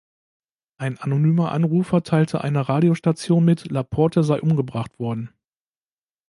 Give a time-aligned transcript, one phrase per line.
[0.79, 5.29] Ein anonymer Anrufer teilte einer Radiostation mit, Laporte sei umgebracht worden.